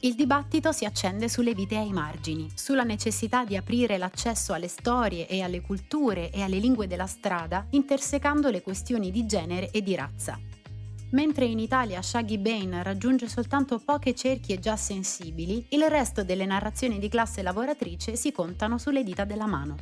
Il 0.00 0.14
dibattito 0.14 0.71
si 0.71 0.85
accende 0.85 1.28
sulle 1.28 1.55
vite 1.55 1.76
ai 1.76 1.93
margini, 1.93 2.49
sulla 2.55 2.85
necessità 2.85 3.45
di 3.45 3.57
aprire 3.57 3.99
l'accesso 3.99 4.52
alle 4.52 4.69
storie 4.69 5.26
e 5.26 5.43
alle 5.43 5.61
culture 5.61 6.31
e 6.31 6.40
alle 6.40 6.59
lingue 6.59 6.87
della 6.87 7.09
strada, 7.09 7.67
intersecando 7.71 8.49
le 8.49 8.62
questioni 8.62 9.11
di 9.11 9.26
genere 9.26 9.71
e 9.73 9.83
di 9.83 9.97
razza. 9.97 10.38
Mentre 11.11 11.47
in 11.47 11.59
Italia 11.59 12.00
Shaggy 12.00 12.38
Bane 12.38 12.85
raggiunge 12.85 13.28
soltanto 13.28 13.81
poche 13.81 14.14
cerchie 14.14 14.61
già 14.61 14.76
sensibili, 14.76 15.67
il 15.71 15.83
resto 15.88 16.23
delle 16.23 16.47
narrazioni 16.47 17.00
di 17.00 17.09
classe 17.09 17.43
lavoratrice 17.43 18.14
si 18.14 18.31
contano 18.31 18.78
sulle 18.78 19.02
dita 19.02 19.25
della 19.25 19.47
mano. 19.47 19.75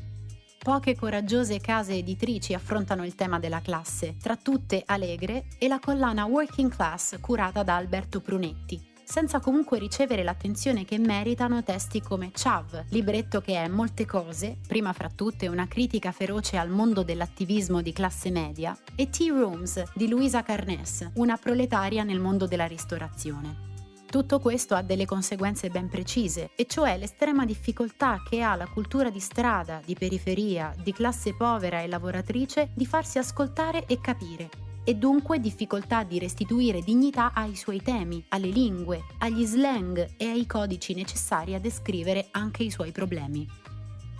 Poche 0.59 0.97
coraggiose 0.97 1.61
case 1.61 1.93
editrici 1.93 2.55
affrontano 2.55 3.05
il 3.05 3.15
tema 3.15 3.39
della 3.39 3.61
classe, 3.61 4.17
tra 4.19 4.35
tutte 4.37 4.83
Alegre 4.87 5.45
e 5.59 5.69
la 5.69 5.79
collana 5.79 6.25
Working 6.25 6.75
Class 6.75 7.21
curata 7.21 7.63
da 7.63 7.77
Alberto 7.77 8.21
Prunetti, 8.21 8.95
senza 9.07 9.39
comunque 9.39 9.79
ricevere 9.79 10.25
l'attenzione 10.25 10.85
che 10.85 10.99
meritano 10.99 11.63
testi 11.63 12.03
come 12.03 12.33
Chav, 12.33 12.87
libretto 12.89 13.41
che 13.41 13.55
è 13.55 13.69
molte 13.69 14.05
cose, 14.05 14.59
prima 14.67 14.93
fra 14.93 15.09
tutte 15.09 15.47
una 15.47 15.69
critica 15.69 16.11
feroce 16.11 16.57
al 16.57 16.71
mondo 16.71 17.05
dell'attivismo 17.05 17.83
di 17.83 17.93
classe 17.93 18.31
media, 18.33 18.77
e 18.97 19.09
Tea 19.09 19.33
Rooms 19.33 19.85
di 19.95 20.09
Luisa 20.09 20.43
Carnes, 20.43 21.09
una 21.15 21.37
proletaria 21.37 22.03
nel 22.03 22.19
mondo 22.19 22.47
della 22.47 22.67
ristorazione. 22.67 23.75
Tutto 24.07 24.41
questo 24.41 24.75
ha 24.75 24.83
delle 24.83 25.05
conseguenze 25.05 25.69
ben 25.69 25.89
precise, 25.89 26.51
e 26.57 26.67
cioè 26.67 26.99
l'estrema 26.99 27.45
difficoltà 27.45 28.21
che 28.29 28.43
ha 28.43 28.57
la 28.57 28.67
cultura 28.67 29.09
di 29.09 29.21
strada, 29.21 29.81
di 29.85 29.95
periferia, 29.95 30.75
di 30.83 30.93
classe 30.93 31.33
povera 31.35 31.81
e 31.81 31.87
lavoratrice 31.87 32.71
di 32.75 32.87
farsi 32.87 33.19
ascoltare 33.19 33.85
e 33.87 34.01
capire, 34.01 34.49
e 34.88 34.95
dunque 34.95 35.40
difficoltà 35.40 36.05
di 36.05 36.21
restituire 36.21 36.81
dignità 36.81 37.33
ai 37.35 37.57
suoi 37.57 37.83
temi, 37.83 38.25
alle 38.28 38.47
lingue, 38.47 39.02
agli 39.19 39.45
slang 39.45 40.12
e 40.16 40.26
ai 40.26 40.47
codici 40.47 40.95
necessari 40.95 41.55
a 41.55 41.59
descrivere 41.59 42.28
anche 42.31 42.62
i 42.62 42.71
suoi 42.71 42.93
problemi. 42.93 43.45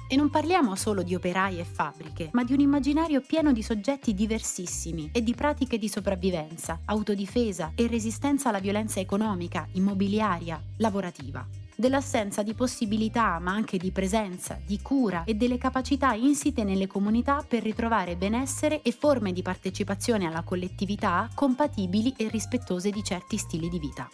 E 0.09 0.17
non 0.17 0.29
parliamo 0.29 0.75
solo 0.75 1.05
di 1.05 1.15
operai 1.15 1.61
e 1.61 1.65
fabbriche, 1.65 2.31
ma 2.33 2.43
di 2.43 2.53
un 2.53 2.61
immaginario 2.61 3.21
pieno 3.21 3.53
di 3.53 3.63
soggetti 3.63 4.13
diversissimi 4.13 5.11
e 5.13 5.23
di 5.23 5.35
pratiche 5.35 5.79
di 5.79 5.89
sopravvivenza, 5.89 6.81
autodifesa 6.85 7.73
e 7.77 7.87
resistenza 7.87 8.49
alla 8.49 8.59
violenza 8.59 8.99
economica, 8.99 9.69
immobiliaria, 9.73 10.61
lavorativa 10.79 11.47
dell'assenza 11.77 12.43
di 12.43 12.55
possibilità 12.55 13.39
ma 13.39 13.53
anche 13.53 13.77
di 13.77 13.93
presenza, 13.93 14.59
di 14.65 14.81
cura 14.81 15.25
e 15.25 15.35
delle 15.35 15.59
capacità 15.59 16.15
insite 16.15 16.65
nelle 16.65 16.87
comunità 16.87 17.45
per 17.47 17.63
ritrovare 17.63 18.17
benessere 18.17 18.83
e 18.83 18.91
forme 18.91 19.33
di 19.33 19.43
partecipazione 19.43 20.27
alla 20.27 20.43
collettività 20.43 21.29
compatibili 21.35 22.15
e 22.17 22.29
rispettose 22.29 22.91
di 22.91 23.05
certi 23.05 23.37
stili 23.37 23.69
di 23.69 23.79
vita. 23.79 24.09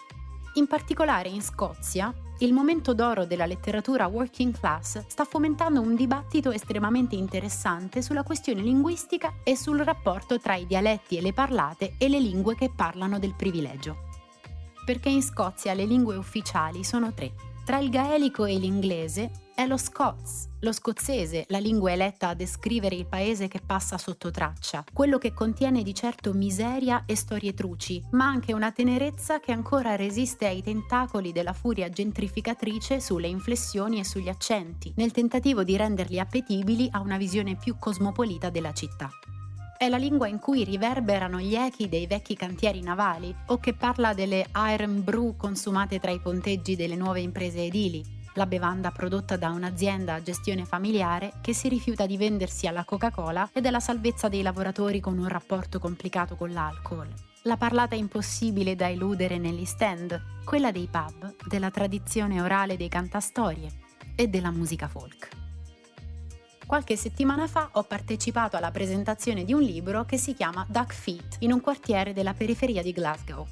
In 0.55 0.67
particolare 0.67 1.31
in 1.31 1.41
Scozia, 1.41 2.13
il 2.41 2.53
momento 2.53 2.93
d'oro 2.93 3.25
della 3.25 3.47
letteratura 3.47 4.07
working 4.07 4.53
class 4.59 5.07
sta 5.07 5.25
fomentando 5.25 5.81
un 5.81 5.95
dibattito 5.95 6.51
estremamente 6.51 7.15
interessante 7.15 8.03
sulla 8.03 8.23
questione 8.23 8.61
linguistica 8.61 9.37
e 9.45 9.57
sul 9.57 9.79
rapporto 9.79 10.39
tra 10.41 10.55
i 10.57 10.67
dialetti 10.67 11.17
e 11.17 11.23
le 11.23 11.33
parlate 11.33 11.95
e 11.97 12.09
le 12.09 12.19
lingue 12.19 12.55
che 12.55 12.71
parlano 12.75 13.19
del 13.19 13.35
privilegio. 13.35 14.11
Perché 14.85 15.09
in 15.09 15.23
Scozia 15.23 15.73
le 15.73 15.87
lingue 15.87 16.17
ufficiali 16.17 16.85
sono 16.85 17.15
tre, 17.15 17.33
tra 17.73 17.81
il 17.81 17.89
gaelico 17.89 18.45
e 18.45 18.59
l'inglese 18.59 19.31
è 19.55 19.67
lo 19.67 19.79
Scots, 19.79 20.51
lo 20.61 20.73
scozzese, 20.73 21.47
la 21.49 21.57
lingua 21.57 21.91
eletta 21.91 22.29
a 22.29 22.35
descrivere 22.35 22.97
il 22.97 23.07
paese 23.07 23.49
che 23.49 23.63
passa 23.65 23.97
sotto 23.97 24.31
traccia, 24.31 24.85
quello 24.93 25.17
che 25.17 25.33
contiene 25.33 25.83
di 25.83 25.95
certo 25.95 26.35
miseria 26.35 27.05
e 27.07 27.17
storie 27.17 27.55
truci, 27.55 28.03
ma 28.11 28.27
anche 28.27 28.53
una 28.53 28.73
tenerezza 28.73 29.41
che 29.41 29.53
ancora 29.53 29.97
resiste 29.97 30.45
ai 30.45 30.63
tentacoli 30.63 31.33
della 31.33 31.55
furia 31.55 31.89
gentrificatrice 31.89 33.01
sulle 33.01 33.29
inflessioni 33.29 34.01
e 34.01 34.05
sugli 34.05 34.29
accenti, 34.29 34.93
nel 34.97 35.13
tentativo 35.13 35.65
di 35.65 35.75
renderli 35.75 36.19
appetibili 36.19 36.91
a 36.91 37.01
una 37.01 37.17
visione 37.17 37.57
più 37.57 37.77
cosmopolita 37.79 38.51
della 38.51 38.75
città. 38.75 39.09
È 39.83 39.89
la 39.89 39.97
lingua 39.97 40.29
in 40.29 40.39
cui 40.39 40.63
riverberano 40.63 41.41
gli 41.41 41.57
echi 41.57 41.89
dei 41.89 42.07
vecchi 42.07 42.37
cantieri 42.37 42.81
navali 42.83 43.35
o 43.47 43.59
che 43.59 43.75
parla 43.75 44.15
delle 44.15 44.47
iron 44.55 45.03
brew 45.03 45.35
consumate 45.35 45.99
tra 45.99 46.13
i 46.13 46.21
ponteggi 46.21 46.77
delle 46.77 46.95
nuove 46.95 47.19
imprese 47.19 47.65
edili, 47.65 48.01
la 48.35 48.47
bevanda 48.47 48.93
prodotta 48.93 49.37
da 49.37 49.51
un'azienda 49.51 50.15
a 50.15 50.23
gestione 50.23 50.65
familiare 50.67 51.33
che 51.41 51.53
si 51.53 51.69
rifiuta 51.69 52.07
di 52.07 52.17
vendersi 52.17 52.69
alla 52.69 52.85
Coca-Cola 52.85 53.51
e 53.53 53.61
della 53.61 53.81
salvezza 53.81 54.29
dei 54.29 54.43
lavoratori 54.43 55.01
con 55.01 55.19
un 55.19 55.27
rapporto 55.27 55.81
complicato 55.81 56.37
con 56.37 56.53
l'alcol. 56.53 57.09
La 57.43 57.57
parlata 57.57 57.97
impossibile 57.97 58.77
da 58.77 58.89
eludere 58.89 59.37
negli 59.39 59.65
stand, 59.65 60.45
quella 60.45 60.71
dei 60.71 60.87
pub, 60.89 61.35
della 61.49 61.73
tradizione 61.73 62.41
orale 62.41 62.77
dei 62.77 62.89
cantastorie 62.89 63.69
e 64.15 64.29
della 64.29 64.53
musica 64.53 64.87
folk. 64.87 65.42
Qualche 66.67 66.97
settimana 66.97 67.47
fa 67.47 67.71
ho 67.73 67.83
partecipato 67.83 68.57
alla 68.57 68.71
presentazione 68.71 69.45
di 69.45 69.53
un 69.53 69.61
libro 69.61 70.05
che 70.05 70.17
si 70.17 70.35
chiama 70.35 70.67
Duck 70.69 70.95
Feet 70.95 71.37
in 71.41 71.53
un 71.53 71.61
quartiere 71.61 72.13
della 72.13 72.35
periferia 72.35 72.83
di 72.83 72.93
Glasgow. 72.93 73.47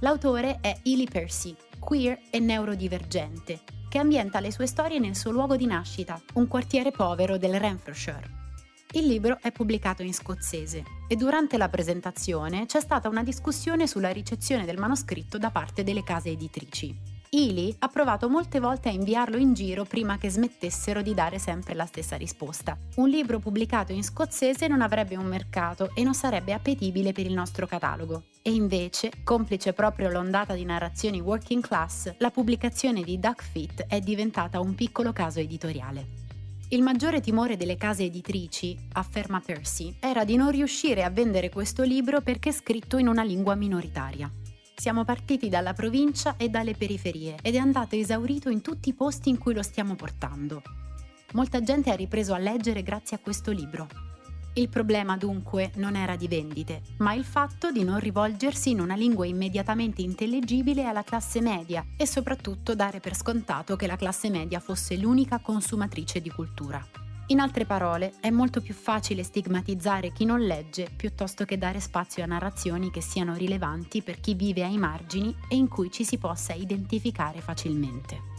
L'autore 0.00 0.58
è 0.60 0.80
Ely 0.82 1.06
Percy, 1.06 1.56
queer 1.78 2.18
e 2.30 2.38
neurodivergente, 2.40 3.60
che 3.88 3.98
ambienta 3.98 4.40
le 4.40 4.52
sue 4.52 4.66
storie 4.66 4.98
nel 4.98 5.16
suo 5.16 5.30
luogo 5.30 5.56
di 5.56 5.66
nascita, 5.66 6.20
un 6.34 6.46
quartiere 6.46 6.90
povero 6.90 7.38
del 7.38 7.58
Renfrewshire. 7.58 8.42
Il 8.92 9.06
libro 9.06 9.38
è 9.40 9.50
pubblicato 9.50 10.02
in 10.02 10.12
scozzese 10.12 10.84
e 11.08 11.16
durante 11.16 11.56
la 11.56 11.68
presentazione 11.68 12.66
c'è 12.66 12.80
stata 12.80 13.08
una 13.08 13.22
discussione 13.22 13.86
sulla 13.86 14.10
ricezione 14.10 14.64
del 14.64 14.78
manoscritto 14.78 15.38
da 15.38 15.50
parte 15.50 15.82
delle 15.82 16.04
case 16.04 16.30
editrici. 16.30 17.13
Ely 17.36 17.74
ha 17.80 17.88
provato 17.88 18.28
molte 18.28 18.60
volte 18.60 18.88
a 18.88 18.92
inviarlo 18.92 19.36
in 19.38 19.54
giro 19.54 19.82
prima 19.82 20.18
che 20.18 20.30
smettessero 20.30 21.02
di 21.02 21.14
dare 21.14 21.40
sempre 21.40 21.74
la 21.74 21.84
stessa 21.84 22.14
risposta. 22.14 22.78
Un 22.94 23.08
libro 23.08 23.40
pubblicato 23.40 23.90
in 23.90 24.04
scozzese 24.04 24.68
non 24.68 24.80
avrebbe 24.80 25.16
un 25.16 25.26
mercato 25.26 25.90
e 25.96 26.04
non 26.04 26.14
sarebbe 26.14 26.52
appetibile 26.52 27.10
per 27.10 27.26
il 27.26 27.32
nostro 27.32 27.66
catalogo. 27.66 28.26
E 28.40 28.52
invece, 28.52 29.10
complice 29.24 29.72
proprio 29.72 30.10
l'ondata 30.10 30.54
di 30.54 30.64
narrazioni 30.64 31.20
working 31.20 31.60
class, 31.60 32.14
la 32.18 32.30
pubblicazione 32.30 33.02
di 33.02 33.18
Duckfeet 33.18 33.86
è 33.88 33.98
diventata 33.98 34.60
un 34.60 34.76
piccolo 34.76 35.12
caso 35.12 35.40
editoriale. 35.40 36.06
Il 36.68 36.82
maggiore 36.82 37.20
timore 37.20 37.56
delle 37.56 37.76
case 37.76 38.04
editrici, 38.04 38.78
afferma 38.92 39.42
Percy, 39.44 39.96
era 39.98 40.22
di 40.22 40.36
non 40.36 40.52
riuscire 40.52 41.02
a 41.02 41.10
vendere 41.10 41.50
questo 41.50 41.82
libro 41.82 42.20
perché 42.20 42.52
scritto 42.52 42.96
in 42.96 43.08
una 43.08 43.24
lingua 43.24 43.56
minoritaria. 43.56 44.30
Siamo 44.76 45.04
partiti 45.04 45.48
dalla 45.48 45.72
provincia 45.72 46.36
e 46.36 46.48
dalle 46.48 46.74
periferie 46.74 47.36
ed 47.42 47.54
è 47.54 47.58
andato 47.58 47.94
esaurito 47.94 48.50
in 48.50 48.60
tutti 48.60 48.88
i 48.88 48.94
posti 48.94 49.28
in 49.28 49.38
cui 49.38 49.54
lo 49.54 49.62
stiamo 49.62 49.94
portando. 49.94 50.62
Molta 51.32 51.62
gente 51.62 51.90
ha 51.90 51.96
ripreso 51.96 52.34
a 52.34 52.38
leggere 52.38 52.82
grazie 52.82 53.16
a 53.16 53.20
questo 53.20 53.50
libro. 53.50 53.86
Il 54.56 54.68
problema 54.68 55.16
dunque 55.16 55.72
non 55.76 55.96
era 55.96 56.14
di 56.16 56.28
vendite, 56.28 56.82
ma 56.98 57.12
il 57.12 57.24
fatto 57.24 57.72
di 57.72 57.82
non 57.82 57.98
rivolgersi 57.98 58.70
in 58.70 58.80
una 58.80 58.94
lingua 58.94 59.26
immediatamente 59.26 60.02
intellegibile 60.02 60.84
alla 60.84 61.02
classe 61.02 61.40
media 61.40 61.84
e 61.96 62.06
soprattutto 62.06 62.74
dare 62.74 63.00
per 63.00 63.16
scontato 63.16 63.74
che 63.74 63.86
la 63.86 63.96
classe 63.96 64.30
media 64.30 64.60
fosse 64.60 64.96
l'unica 64.96 65.40
consumatrice 65.40 66.20
di 66.20 66.30
cultura. 66.30 67.03
In 67.28 67.40
altre 67.40 67.64
parole, 67.64 68.12
è 68.20 68.28
molto 68.28 68.60
più 68.60 68.74
facile 68.74 69.22
stigmatizzare 69.22 70.12
chi 70.12 70.26
non 70.26 70.40
legge 70.40 70.90
piuttosto 70.94 71.46
che 71.46 71.56
dare 71.56 71.80
spazio 71.80 72.22
a 72.22 72.26
narrazioni 72.26 72.90
che 72.90 73.00
siano 73.00 73.34
rilevanti 73.34 74.02
per 74.02 74.20
chi 74.20 74.34
vive 74.34 74.62
ai 74.62 74.76
margini 74.76 75.34
e 75.48 75.56
in 75.56 75.68
cui 75.68 75.90
ci 75.90 76.04
si 76.04 76.18
possa 76.18 76.52
identificare 76.52 77.40
facilmente. 77.40 78.32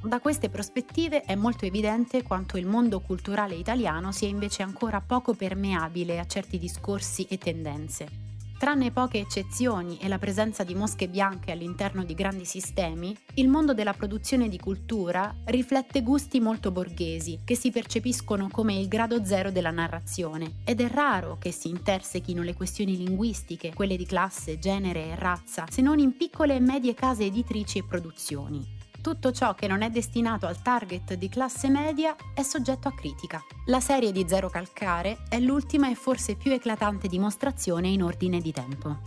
Da 0.00 0.20
queste 0.20 0.48
prospettive 0.48 1.22
è 1.22 1.34
molto 1.34 1.64
evidente 1.64 2.22
quanto 2.22 2.56
il 2.56 2.66
mondo 2.66 3.00
culturale 3.00 3.56
italiano 3.56 4.12
sia 4.12 4.28
invece 4.28 4.62
ancora 4.62 5.00
poco 5.00 5.34
permeabile 5.34 6.20
a 6.20 6.26
certi 6.26 6.58
discorsi 6.58 7.24
e 7.24 7.38
tendenze 7.38 8.23
Tranne 8.64 8.92
poche 8.92 9.18
eccezioni 9.18 9.98
e 10.00 10.08
la 10.08 10.18
presenza 10.18 10.64
di 10.64 10.74
mosche 10.74 11.06
bianche 11.06 11.52
all'interno 11.52 12.02
di 12.02 12.14
grandi 12.14 12.46
sistemi, 12.46 13.14
il 13.34 13.46
mondo 13.46 13.74
della 13.74 13.92
produzione 13.92 14.48
di 14.48 14.58
cultura 14.58 15.36
riflette 15.44 16.00
gusti 16.00 16.40
molto 16.40 16.70
borghesi 16.70 17.40
che 17.44 17.56
si 17.56 17.70
percepiscono 17.70 18.48
come 18.50 18.74
il 18.74 18.88
grado 18.88 19.22
zero 19.22 19.50
della 19.50 19.70
narrazione. 19.70 20.60
Ed 20.64 20.80
è 20.80 20.88
raro 20.88 21.36
che 21.38 21.52
si 21.52 21.68
intersechino 21.68 22.42
le 22.42 22.54
questioni 22.54 22.96
linguistiche, 22.96 23.74
quelle 23.74 23.98
di 23.98 24.06
classe, 24.06 24.58
genere 24.58 25.08
e 25.08 25.14
razza, 25.14 25.66
se 25.68 25.82
non 25.82 25.98
in 25.98 26.16
piccole 26.16 26.54
e 26.54 26.60
medie 26.60 26.94
case 26.94 27.24
editrici 27.24 27.76
e 27.76 27.84
produzioni 27.84 28.83
tutto 29.04 29.32
ciò 29.32 29.54
che 29.54 29.66
non 29.66 29.82
è 29.82 29.90
destinato 29.90 30.46
al 30.46 30.62
target 30.62 31.12
di 31.12 31.28
classe 31.28 31.68
media 31.68 32.16
è 32.32 32.40
soggetto 32.40 32.88
a 32.88 32.94
critica. 32.94 33.44
La 33.66 33.78
serie 33.78 34.12
di 34.12 34.24
Zero 34.26 34.48
Calcare 34.48 35.24
è 35.28 35.38
l'ultima 35.40 35.90
e 35.90 35.94
forse 35.94 36.36
più 36.36 36.52
eclatante 36.52 37.06
dimostrazione 37.06 37.88
in 37.88 38.02
ordine 38.02 38.40
di 38.40 38.50
tempo. 38.50 39.00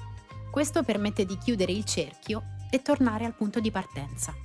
Questo 0.51 0.83
permette 0.83 1.25
di 1.25 1.35
chiudere 1.39 1.71
il 1.71 1.83
cerchio 1.83 2.43
e 2.69 2.83
tornare 2.83 3.25
al 3.25 3.33
punto 3.33 3.59
di 3.59 3.71
partenza. 3.71 4.35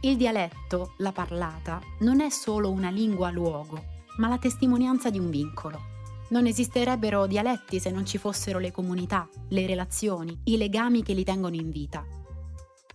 Il 0.00 0.16
dialetto, 0.16 0.94
la 0.98 1.12
parlata, 1.12 1.78
non 1.98 2.22
è 2.22 2.30
solo 2.30 2.70
una 2.70 2.88
lingua 2.88 3.30
luogo, 3.30 3.84
ma 4.16 4.28
la 4.28 4.38
testimonianza 4.38 5.10
di 5.10 5.18
un 5.18 5.28
vincolo. 5.28 5.78
Non 6.30 6.46
esisterebbero 6.46 7.26
dialetti 7.26 7.80
se 7.80 7.90
non 7.90 8.06
ci 8.06 8.16
fossero 8.16 8.58
le 8.58 8.72
comunità, 8.72 9.28
le 9.50 9.66
relazioni, 9.66 10.40
i 10.44 10.56
legami 10.56 11.02
che 11.02 11.12
li 11.12 11.22
tengono 11.22 11.54
in 11.54 11.68
vita 11.68 12.24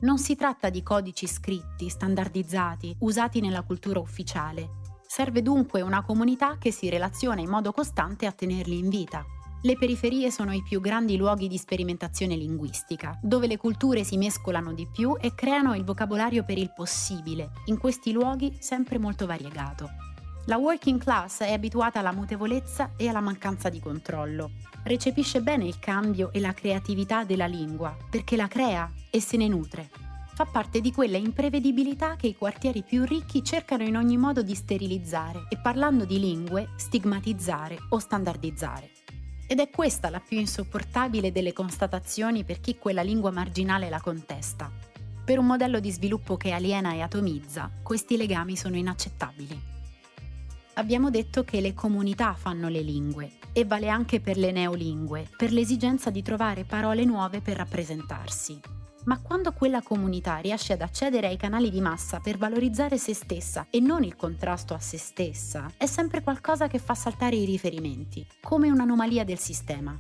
Non 0.02 0.18
si 0.18 0.36
tratta 0.36 0.72
di 0.72 0.82
codici 0.82 1.28
scritti, 1.28 1.88
standardizzati, 1.88 2.96
usati 3.02 3.40
nella 3.40 3.62
cultura 3.62 4.00
ufficiale. 4.00 4.80
Serve 5.06 5.44
dunque 5.44 5.82
una 5.82 6.02
comunità 6.02 6.58
che 6.58 6.72
si 6.72 6.90
relaziona 6.90 7.40
in 7.40 7.50
modo 7.50 7.72
costante 7.72 8.26
a 8.26 8.32
tenerli 8.32 8.80
in 8.80 8.90
vita. 8.90 9.24
Le 9.62 9.78
periferie 9.78 10.32
sono 10.32 10.54
i 10.54 10.64
più 10.64 10.82
grandi 10.82 11.18
luoghi 11.18 11.48
di 11.48 11.60
sperimentazione 11.60 12.36
linguistica, 12.36 13.20
dove 13.22 13.46
le 13.46 13.58
culture 13.58 14.04
si 14.04 14.18
mescolano 14.18 14.74
di 14.74 14.88
più 14.92 15.16
e 15.22 15.36
creano 15.36 15.76
il 15.76 15.84
vocabolario 15.84 16.44
per 16.44 16.58
il 16.58 16.74
possibile, 16.74 17.52
in 17.66 17.78
questi 17.78 18.12
luoghi 18.12 18.58
sempre 18.60 18.98
molto 18.98 19.28
variegato. 19.28 20.11
La 20.46 20.58
working 20.58 21.00
class 21.00 21.42
è 21.42 21.52
abituata 21.52 22.00
alla 22.00 22.12
mutevolezza 22.12 22.94
e 22.98 23.08
alla 23.08 23.22
mancanza 23.22 23.70
di 23.70 23.80
controllo. 23.80 24.50
Recepisce 24.84 25.42
bene 25.42 25.66
il 25.66 25.78
cambio 25.78 26.34
e 26.34 26.40
la 26.40 26.54
creatività 26.54 27.24
della 27.24 27.46
lingua, 27.46 27.96
perché 28.10 28.36
la 28.36 28.48
crea 28.48 28.92
e 29.12 29.22
se 29.22 29.38
ne 29.38 29.48
nutre. 29.48 29.90
Fa 30.34 30.46
parte 30.46 30.82
di 30.82 30.92
quella 30.92 31.18
imprevedibilità 31.18 32.16
che 32.16 32.26
i 32.26 32.36
quartieri 32.36 32.82
più 32.82 33.06
ricchi 33.06 33.44
cercano 33.44 33.84
in 33.84 33.96
ogni 33.96 34.18
modo 34.18 34.42
di 34.42 34.56
sterilizzare 34.56 35.46
e 35.48 35.58
parlando 35.58 36.06
di 36.06 36.20
lingue, 36.20 36.70
stigmatizzare 36.76 37.78
o 37.90 38.00
standardizzare. 38.00 38.90
Ed 39.46 39.60
è 39.60 39.70
questa 39.70 40.10
la 40.10 40.20
più 40.20 40.40
insopportabile 40.40 41.32
delle 41.32 41.54
constatazioni 41.54 42.44
per 42.44 42.60
chi 42.62 42.80
quella 42.80 43.04
lingua 43.04 43.30
marginale 43.30 43.90
la 43.90 44.02
contesta. 44.02 44.72
Per 45.24 45.38
un 45.38 45.46
modello 45.46 45.80
di 45.80 45.92
sviluppo 45.92 46.36
che 46.36 46.52
aliena 46.52 46.94
e 46.94 47.02
atomizza, 47.02 47.70
questi 47.84 48.18
legami 48.18 48.56
sono 48.56 48.76
inaccettabili. 48.76 49.81
Abbiamo 50.76 51.10
detto 51.10 51.44
che 51.44 51.60
le 51.60 51.74
comunità 51.74 52.34
fanno 52.34 52.70
le 52.70 52.82
lingue 52.82 53.32
e 53.52 53.66
vale 53.66 53.90
anche 53.90 54.22
per 54.22 54.38
le 54.38 54.52
neolingue, 54.52 55.28
per 55.36 55.52
l'esigenza 55.52 56.10
di 56.10 56.22
trovare 56.22 56.64
parole 56.64 57.04
nuove 57.04 57.42
per 57.42 57.58
rappresentarsi. 57.58 58.60
Ma 59.04 59.20
quando 59.20 59.52
quella 59.52 59.82
comunità 59.82 60.38
riesce 60.38 60.74
ad 60.74 60.82
accedere 60.82 61.28
ai 61.28 61.36
canali 61.36 61.70
di 61.70 61.82
massa 61.82 62.20
per 62.20 62.38
valorizzare 62.38 62.98
se 62.98 63.14
stessa 63.14 63.68
e 63.70 63.80
non 63.80 64.04
il 64.04 64.16
contrasto 64.16 64.74
a 64.74 64.80
se 64.80 64.98
stessa, 64.98 65.70
è 65.76 65.88
sempre 65.88 66.22
qualcosa 66.22 66.68
che 66.68 66.80
fa 66.80 66.96
saltare 66.96 67.36
i 67.36 67.46
riferimenti, 67.46 68.26
come 68.42 68.70
un'anomalia 68.70 69.26
del 69.26 69.40
sistema. 69.40 70.00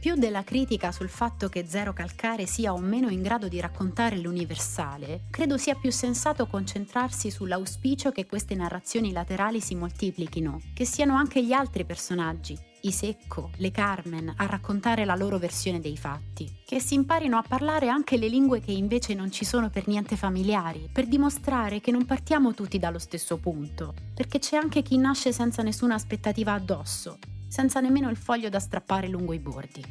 Più 0.00 0.14
della 0.14 0.44
critica 0.44 0.92
sul 0.92 1.10
fatto 1.10 1.50
che 1.50 1.66
Zero 1.68 1.92
Calcare 1.92 2.46
sia 2.46 2.72
o 2.72 2.78
meno 2.78 3.10
in 3.10 3.20
grado 3.20 3.48
di 3.48 3.60
raccontare 3.60 4.16
l'universale, 4.16 5.24
credo 5.28 5.58
sia 5.58 5.74
più 5.74 5.92
sensato 5.92 6.46
concentrarsi 6.46 7.30
sull'auspicio 7.30 8.10
che 8.10 8.24
queste 8.24 8.54
narrazioni 8.54 9.12
laterali 9.12 9.60
si 9.60 9.74
moltiplichino, 9.74 10.58
che 10.72 10.86
siano 10.86 11.16
anche 11.16 11.44
gli 11.44 11.52
altri 11.52 11.84
personaggi, 11.84 12.58
i 12.82 12.92
Secco, 12.92 13.50
le 13.58 13.70
Carmen, 13.70 14.32
a 14.38 14.46
raccontare 14.46 15.04
la 15.04 15.16
loro 15.16 15.36
versione 15.36 15.80
dei 15.80 15.98
fatti, 15.98 16.50
che 16.64 16.80
si 16.80 16.94
imparino 16.94 17.36
a 17.36 17.44
parlare 17.46 17.90
anche 17.90 18.16
le 18.16 18.28
lingue 18.28 18.60
che 18.60 18.72
invece 18.72 19.12
non 19.12 19.30
ci 19.30 19.44
sono 19.44 19.68
per 19.68 19.86
niente 19.86 20.16
familiari, 20.16 20.88
per 20.90 21.08
dimostrare 21.08 21.82
che 21.82 21.90
non 21.90 22.06
partiamo 22.06 22.54
tutti 22.54 22.78
dallo 22.78 22.98
stesso 22.98 23.36
punto, 23.36 23.92
perché 24.14 24.38
c'è 24.38 24.56
anche 24.56 24.80
chi 24.80 24.96
nasce 24.96 25.30
senza 25.30 25.62
nessuna 25.62 25.92
aspettativa 25.92 26.54
addosso, 26.54 27.18
senza 27.50 27.80
nemmeno 27.80 28.08
il 28.08 28.16
foglio 28.16 28.48
da 28.48 28.60
strappare 28.60 29.08
lungo 29.08 29.32
i 29.32 29.40
bordi. 29.40 29.84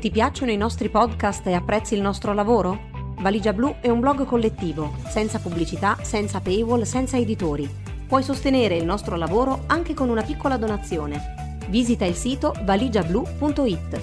Ti 0.00 0.10
piacciono 0.10 0.50
i 0.50 0.56
nostri 0.56 0.88
podcast 0.88 1.46
e 1.46 1.52
apprezzi 1.52 1.92
il 1.92 2.00
nostro 2.00 2.32
lavoro? 2.32 2.88
Valigia 3.18 3.52
Blu 3.52 3.76
è 3.80 3.90
un 3.90 4.00
blog 4.00 4.24
collettivo, 4.24 4.94
senza 5.06 5.38
pubblicità, 5.38 5.98
senza 6.00 6.40
paywall, 6.40 6.82
senza 6.84 7.18
editori. 7.18 7.68
Puoi 8.08 8.22
sostenere 8.22 8.76
il 8.76 8.86
nostro 8.86 9.16
lavoro 9.16 9.64
anche 9.66 9.92
con 9.92 10.08
una 10.08 10.22
piccola 10.22 10.56
donazione. 10.56 11.58
Visita 11.68 12.06
il 12.06 12.14
sito 12.14 12.54
valigiablu.it. 12.64 14.00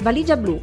Valigia 0.00 0.36
Blu, 0.36 0.62